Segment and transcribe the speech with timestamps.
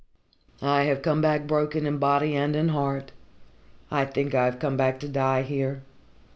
[0.63, 3.11] I have come back broken in body and in heart.
[3.91, 5.83] I think I have come back to die here.